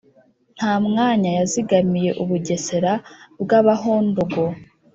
[0.57, 2.93] nta mwanya yazigamiye u bugesera
[3.41, 4.43] bw' abahondogo.